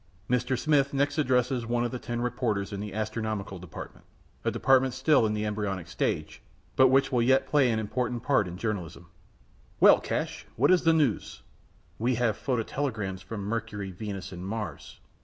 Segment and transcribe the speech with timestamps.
[0.27, 0.57] Mr.
[0.57, 4.03] Smith next addresses one of the ten reporters in the astronomical department
[4.43, 6.41] a department still in the embryonic stage,
[6.75, 9.09] but which will yet play an important part in journalism.
[9.79, 11.43] "Well, Cash, what's the news?"
[11.99, 14.99] "We have phototelegrams from Mercury, Venus, and Mars."